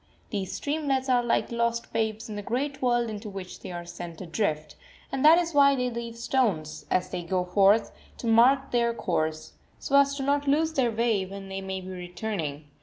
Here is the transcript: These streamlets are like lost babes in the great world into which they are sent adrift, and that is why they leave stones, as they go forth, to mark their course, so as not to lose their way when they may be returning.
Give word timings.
These 0.31 0.53
streamlets 0.53 1.09
are 1.09 1.21
like 1.21 1.51
lost 1.51 1.93
babes 1.93 2.27
in 2.27 2.35
the 2.35 2.41
great 2.41 2.81
world 2.81 3.07
into 3.07 3.29
which 3.29 3.59
they 3.59 3.71
are 3.71 3.85
sent 3.85 4.19
adrift, 4.19 4.75
and 5.11 5.23
that 5.23 5.37
is 5.37 5.53
why 5.53 5.75
they 5.75 5.91
leave 5.91 6.17
stones, 6.17 6.87
as 6.89 7.09
they 7.11 7.21
go 7.21 7.45
forth, 7.45 7.91
to 8.17 8.25
mark 8.25 8.71
their 8.71 8.95
course, 8.95 9.53
so 9.77 9.95
as 9.95 10.19
not 10.19 10.45
to 10.45 10.49
lose 10.49 10.73
their 10.73 10.89
way 10.89 11.23
when 11.27 11.49
they 11.49 11.61
may 11.61 11.81
be 11.81 11.89
returning. 11.91 12.65